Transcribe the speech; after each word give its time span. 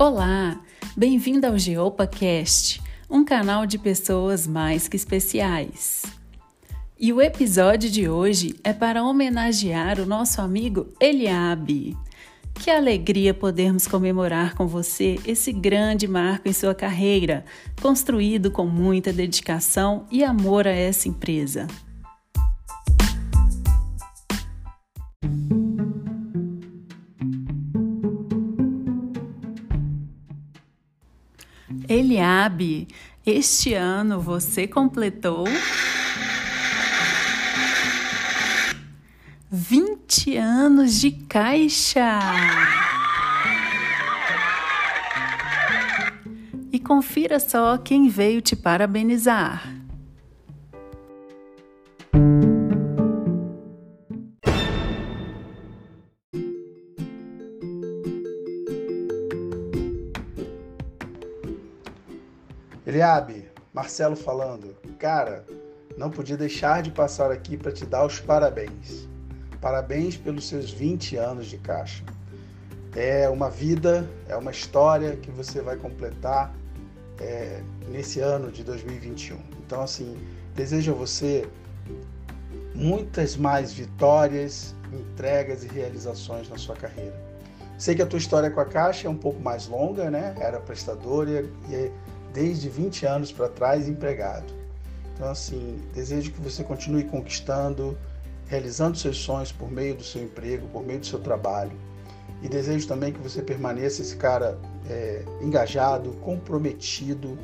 Olá, 0.00 0.58
bem-vindo 0.96 1.46
ao 1.46 1.58
GeopaCast, 1.58 2.80
um 3.10 3.22
canal 3.22 3.66
de 3.66 3.76
pessoas 3.76 4.46
mais 4.46 4.88
que 4.88 4.96
especiais. 4.96 6.04
E 6.98 7.12
o 7.12 7.20
episódio 7.20 7.90
de 7.90 8.08
hoje 8.08 8.58
é 8.64 8.72
para 8.72 9.04
homenagear 9.04 10.00
o 10.00 10.06
nosso 10.06 10.40
amigo 10.40 10.88
Eliabe. 10.98 11.98
Que 12.54 12.70
alegria 12.70 13.34
podermos 13.34 13.86
comemorar 13.86 14.54
com 14.54 14.66
você 14.66 15.20
esse 15.26 15.52
grande 15.52 16.08
marco 16.08 16.48
em 16.48 16.52
sua 16.54 16.74
carreira, 16.74 17.44
construído 17.82 18.50
com 18.50 18.64
muita 18.64 19.12
dedicação 19.12 20.06
e 20.10 20.24
amor 20.24 20.66
a 20.66 20.72
essa 20.72 21.10
empresa. 21.10 21.66
Eliabe, 31.88 32.88
este 33.24 33.74
ano 33.74 34.20
você 34.20 34.66
completou 34.66 35.44
20 39.50 40.36
anos 40.36 41.00
de 41.00 41.10
caixa. 41.10 42.18
E 46.72 46.78
confira 46.78 47.40
só 47.40 47.76
quem 47.78 48.08
veio 48.08 48.40
te 48.40 48.54
parabenizar. 48.54 49.72
Eliabe, 62.90 63.48
Marcelo 63.72 64.16
falando. 64.16 64.76
Cara, 64.98 65.46
não 65.96 66.10
podia 66.10 66.36
deixar 66.36 66.82
de 66.82 66.90
passar 66.90 67.30
aqui 67.30 67.56
para 67.56 67.70
te 67.70 67.86
dar 67.86 68.04
os 68.04 68.18
parabéns. 68.18 69.08
Parabéns 69.60 70.16
pelos 70.16 70.48
seus 70.48 70.72
20 70.72 71.14
anos 71.16 71.46
de 71.46 71.56
caixa. 71.58 72.02
É 72.96 73.28
uma 73.28 73.48
vida, 73.48 74.10
é 74.28 74.34
uma 74.34 74.50
história 74.50 75.14
que 75.14 75.30
você 75.30 75.60
vai 75.60 75.76
completar 75.76 76.52
é, 77.20 77.62
nesse 77.88 78.18
ano 78.18 78.50
de 78.50 78.64
2021. 78.64 79.38
Então, 79.64 79.82
assim, 79.82 80.16
desejo 80.56 80.90
a 80.90 80.94
você 80.96 81.48
muitas 82.74 83.36
mais 83.36 83.72
vitórias, 83.72 84.74
entregas 84.92 85.62
e 85.62 85.68
realizações 85.68 86.48
na 86.48 86.58
sua 86.58 86.74
carreira. 86.74 87.14
Sei 87.78 87.94
que 87.94 88.02
a 88.02 88.06
tua 88.06 88.18
história 88.18 88.50
com 88.50 88.58
a 88.58 88.64
Caixa 88.64 89.06
é 89.06 89.10
um 89.10 89.16
pouco 89.16 89.40
mais 89.40 89.68
longa, 89.68 90.10
né? 90.10 90.34
Era 90.40 90.58
prestadora 90.58 91.48
e 91.70 91.92
desde 92.32 92.68
20 92.68 93.06
anos 93.06 93.32
para 93.32 93.48
trás 93.48 93.88
empregado. 93.88 94.52
Então, 95.14 95.30
assim, 95.30 95.80
desejo 95.94 96.32
que 96.32 96.40
você 96.40 96.64
continue 96.64 97.04
conquistando, 97.04 97.96
realizando 98.46 98.96
seus 98.96 99.18
sonhos 99.18 99.52
por 99.52 99.70
meio 99.70 99.94
do 99.94 100.02
seu 100.02 100.22
emprego, 100.22 100.66
por 100.68 100.84
meio 100.84 101.00
do 101.00 101.06
seu 101.06 101.18
trabalho. 101.18 101.72
E 102.42 102.48
desejo 102.48 102.88
também 102.88 103.12
que 103.12 103.20
você 103.20 103.42
permaneça 103.42 104.00
esse 104.00 104.16
cara 104.16 104.58
é, 104.88 105.22
engajado, 105.42 106.12
comprometido, 106.22 107.38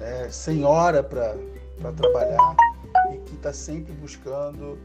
é, 0.00 0.28
sem 0.30 0.64
hora 0.64 1.02
para 1.02 1.34
trabalhar 1.96 2.56
e 3.12 3.18
que 3.18 3.34
está 3.34 3.52
sempre 3.52 3.92
buscando 3.94 4.78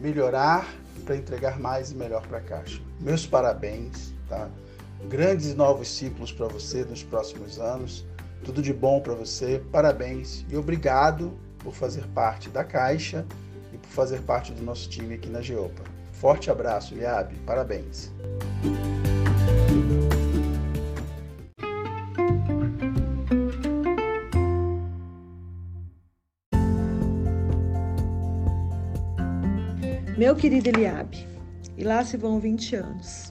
melhorar 0.00 0.68
para 1.04 1.16
entregar 1.16 1.58
mais 1.58 1.92
e 1.92 1.94
melhor 1.94 2.26
para 2.26 2.38
a 2.38 2.40
Caixa. 2.42 2.80
Meus 3.00 3.26
parabéns, 3.26 4.12
tá? 4.28 4.50
Grandes 5.08 5.54
novos 5.54 5.88
ciclos 5.88 6.32
para 6.32 6.46
você 6.46 6.84
nos 6.84 7.02
próximos 7.02 7.58
anos 7.58 8.04
tudo 8.44 8.62
de 8.62 8.72
bom 8.72 9.00
para 9.00 9.14
você, 9.14 9.62
parabéns 9.72 10.44
e 10.48 10.56
obrigado 10.56 11.36
por 11.58 11.74
fazer 11.74 12.06
parte 12.08 12.48
da 12.48 12.64
Caixa 12.64 13.26
e 13.72 13.78
por 13.78 13.88
fazer 13.88 14.22
parte 14.22 14.52
do 14.52 14.62
nosso 14.62 14.88
time 14.88 15.14
aqui 15.14 15.28
na 15.28 15.40
Geopa. 15.40 15.82
Forte 16.12 16.50
abraço, 16.50 16.94
Liab, 16.94 17.34
parabéns. 17.44 18.12
Meu 30.16 30.34
querido 30.34 30.70
Eliabe, 30.70 31.26
e 31.76 31.84
lá 31.84 32.02
se 32.02 32.16
vão 32.16 32.40
20 32.40 32.76
anos. 32.76 33.28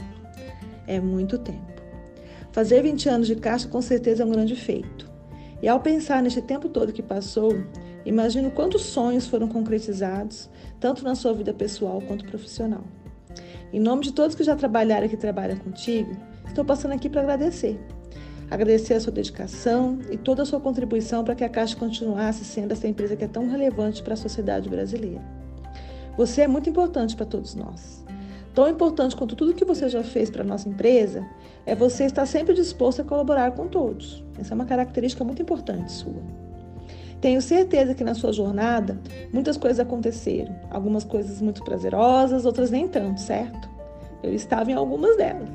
É 0.85 0.99
muito 0.99 1.39
tempo. 1.39 1.74
Fazer 2.55 2.83
20 2.83 3.09
anos 3.09 3.27
de 3.27 3.35
caixa 3.35 3.67
com 3.67 3.81
certeza 3.81 4.23
é 4.23 4.25
um 4.25 4.31
grande 4.31 4.55
feito. 4.55 5.11
E 5.61 5.67
ao 5.67 5.81
pensar 5.81 6.23
neste 6.23 6.41
tempo 6.41 6.69
todo 6.69 6.93
que 6.93 7.03
passou, 7.03 7.51
imagino 8.05 8.49
quantos 8.49 8.83
sonhos 8.83 9.27
foram 9.27 9.49
concretizados, 9.49 10.49
tanto 10.79 11.03
na 11.03 11.15
sua 11.15 11.33
vida 11.33 11.53
pessoal 11.53 12.01
quanto 12.07 12.23
profissional. 12.23 12.85
Em 13.73 13.79
nome 13.81 14.03
de 14.03 14.13
todos 14.13 14.37
que 14.37 14.43
já 14.45 14.55
trabalharam 14.55 15.05
e 15.05 15.09
que 15.09 15.17
trabalham 15.17 15.57
contigo, 15.57 16.15
estou 16.47 16.63
passando 16.63 16.93
aqui 16.93 17.09
para 17.09 17.23
agradecer. 17.23 17.77
Agradecer 18.49 18.93
a 18.93 19.01
sua 19.01 19.11
dedicação 19.11 19.99
e 20.09 20.15
toda 20.15 20.43
a 20.43 20.45
sua 20.45 20.61
contribuição 20.61 21.25
para 21.25 21.35
que 21.35 21.43
a 21.43 21.49
Caixa 21.49 21.75
continuasse 21.75 22.45
sendo 22.45 22.71
essa 22.71 22.87
empresa 22.87 23.17
que 23.17 23.25
é 23.25 23.27
tão 23.27 23.49
relevante 23.49 24.01
para 24.01 24.13
a 24.13 24.17
sociedade 24.17 24.69
brasileira. 24.69 25.21
Você 26.15 26.43
é 26.43 26.47
muito 26.47 26.69
importante 26.69 27.17
para 27.17 27.25
todos 27.25 27.53
nós. 27.53 28.04
Tão 28.55 28.69
importante 28.69 29.17
quanto 29.17 29.35
tudo 29.35 29.53
que 29.53 29.65
você 29.65 29.89
já 29.89 30.01
fez 30.01 30.29
para 30.29 30.41
a 30.41 30.45
nossa 30.45 30.69
empresa 30.69 31.27
é 31.65 31.75
você 31.75 32.05
estar 32.05 32.25
sempre 32.25 32.53
disposto 32.53 33.01
a 33.01 33.03
colaborar 33.03 33.51
com 33.51 33.67
todos. 33.67 34.23
Essa 34.39 34.53
é 34.53 34.55
uma 34.55 34.65
característica 34.65 35.25
muito 35.25 35.41
importante 35.41 35.91
sua. 35.91 36.23
Tenho 37.19 37.41
certeza 37.41 37.93
que 37.93 38.03
na 38.03 38.13
sua 38.13 38.31
jornada 38.31 38.97
muitas 39.33 39.57
coisas 39.57 39.79
aconteceram, 39.79 40.55
algumas 40.69 41.03
coisas 41.03 41.41
muito 41.41 41.63
prazerosas, 41.65 42.45
outras 42.45 42.71
nem 42.71 42.87
tanto, 42.87 43.19
certo? 43.19 43.69
Eu 44.23 44.33
estava 44.33 44.71
em 44.71 44.73
algumas 44.73 45.17
delas. 45.17 45.49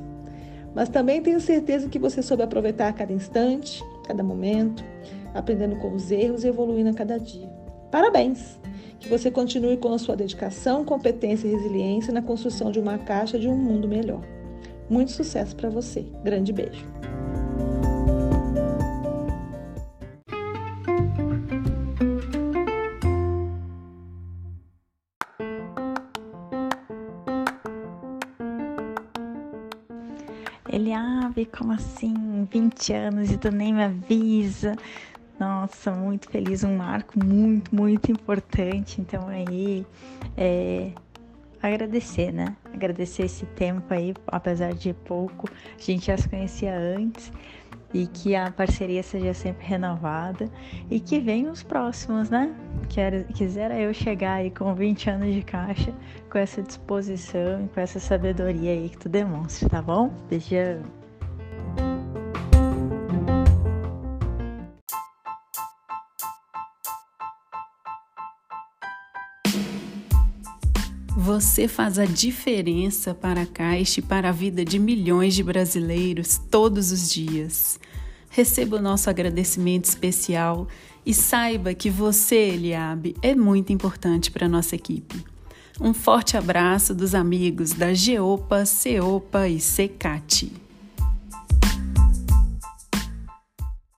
Mas 0.74 0.90
também 0.90 1.22
tenho 1.22 1.40
certeza 1.40 1.88
que 1.88 1.98
você 1.98 2.22
soube 2.22 2.42
aproveitar 2.42 2.92
cada 2.92 3.12
instante, 3.14 3.82
cada 4.06 4.22
momento, 4.22 4.84
aprendendo 5.32 5.76
com 5.76 5.94
os 5.94 6.10
erros 6.10 6.44
e 6.44 6.48
evoluindo 6.48 6.90
a 6.90 6.94
cada 6.94 7.18
dia. 7.18 7.48
Parabéns! 7.90 8.59
Que 9.00 9.08
você 9.08 9.30
continue 9.30 9.78
com 9.78 9.92
a 9.92 9.98
sua 9.98 10.14
dedicação, 10.14 10.84
competência 10.84 11.48
e 11.48 11.52
resiliência 11.52 12.12
na 12.12 12.22
construção 12.22 12.70
de 12.70 12.78
uma 12.78 12.98
caixa 12.98 13.38
de 13.38 13.48
um 13.48 13.56
mundo 13.56 13.88
melhor. 13.88 14.20
Muito 14.88 15.10
sucesso 15.10 15.56
para 15.56 15.70
você. 15.70 16.04
Grande 16.22 16.52
beijo. 16.52 16.84
Eliabe, 30.72 31.46
como 31.46 31.72
assim? 31.72 32.46
20 32.50 32.92
anos 32.92 33.30
e 33.30 33.38
tu 33.38 33.50
nem 33.50 33.72
me 33.72 33.84
avisa. 33.84 34.76
Nossa, 35.40 35.90
muito 35.90 36.28
feliz, 36.28 36.62
um 36.64 36.76
marco 36.76 37.18
muito, 37.18 37.74
muito 37.74 38.12
importante. 38.12 39.00
Então 39.00 39.26
aí, 39.26 39.86
é, 40.36 40.92
agradecer, 41.62 42.30
né? 42.30 42.54
Agradecer 42.74 43.22
esse 43.22 43.46
tempo 43.46 43.92
aí, 43.94 44.12
apesar 44.26 44.74
de 44.74 44.92
pouco, 44.92 45.48
a 45.48 45.82
gente 45.82 46.08
já 46.08 46.16
se 46.18 46.28
conhecia 46.28 46.76
antes 46.76 47.32
e 47.94 48.06
que 48.06 48.36
a 48.36 48.52
parceria 48.52 49.02
seja 49.02 49.32
sempre 49.32 49.66
renovada 49.66 50.46
e 50.90 51.00
que 51.00 51.18
venham 51.18 51.50
os 51.50 51.62
próximos, 51.62 52.28
né? 52.28 52.54
Quero, 52.90 53.24
quisera 53.32 53.80
eu 53.80 53.94
chegar 53.94 54.34
aí 54.34 54.50
com 54.50 54.74
20 54.74 55.08
anos 55.08 55.34
de 55.34 55.40
caixa, 55.40 55.94
com 56.30 56.36
essa 56.36 56.62
disposição 56.62 57.64
e 57.64 57.68
com 57.68 57.80
essa 57.80 57.98
sabedoria 57.98 58.72
aí 58.72 58.90
que 58.90 58.98
tu 58.98 59.08
demonstra, 59.08 59.70
tá 59.70 59.80
bom? 59.80 60.12
Beijão! 60.28 60.99
Você 71.16 71.66
faz 71.66 71.98
a 71.98 72.04
diferença 72.04 73.12
para 73.12 73.42
a 73.42 73.46
Caixa 73.46 73.98
e 73.98 74.02
para 74.02 74.28
a 74.28 74.32
vida 74.32 74.64
de 74.64 74.78
milhões 74.78 75.34
de 75.34 75.42
brasileiros 75.42 76.38
todos 76.50 76.92
os 76.92 77.10
dias. 77.10 77.80
Receba 78.30 78.76
o 78.76 78.82
nosso 78.82 79.10
agradecimento 79.10 79.86
especial 79.86 80.68
e 81.04 81.12
saiba 81.12 81.74
que 81.74 81.90
você, 81.90 82.36
Eliabe, 82.36 83.16
é 83.20 83.34
muito 83.34 83.72
importante 83.72 84.30
para 84.30 84.46
a 84.46 84.48
nossa 84.48 84.76
equipe. 84.76 85.24
Um 85.80 85.92
forte 85.92 86.36
abraço 86.36 86.94
dos 86.94 87.12
amigos 87.14 87.72
da 87.72 87.92
Geopa, 87.92 88.64
Ceopa 88.64 89.48
e 89.48 89.58
Secate. 89.58 90.69